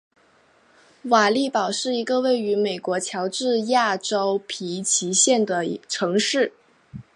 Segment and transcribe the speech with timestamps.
[1.03, 6.53] 瓦利堡是一个位于美国乔治亚州皮奇县的城市。